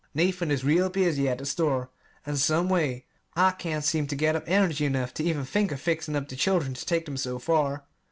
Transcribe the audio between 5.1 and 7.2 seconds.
to even think of fixing up the children to take them